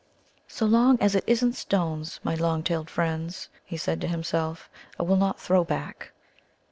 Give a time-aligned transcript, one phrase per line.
[0.47, 4.67] "So long as it isn't stones, my long tailed friends," he said to himself,
[4.99, 6.11] "I will not throw back."